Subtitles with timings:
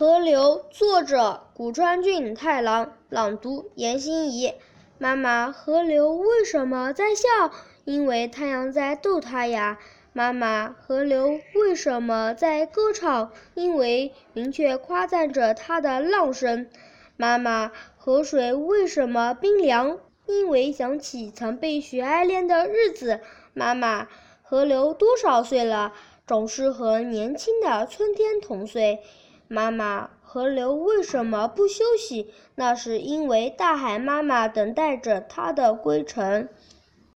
[0.00, 4.54] 河流，作者古川俊太郎，朗读严心怡。
[4.96, 7.52] 妈妈，河流为什么在笑？
[7.84, 9.78] 因为太阳在逗它呀。
[10.14, 13.30] 妈妈，河流为什么在歌唱？
[13.52, 16.70] 因为云雀夸赞着它的浪声。
[17.18, 19.98] 妈妈，河水为什么冰凉？
[20.24, 23.20] 因为想起曾被雪爱恋的日子。
[23.52, 24.08] 妈妈，
[24.42, 25.92] 河流多少岁了？
[26.26, 29.02] 总是和年轻的春天同岁。
[29.52, 32.32] 妈妈，河流为什么不休息？
[32.54, 36.48] 那是因为大海妈妈等待着它的归程。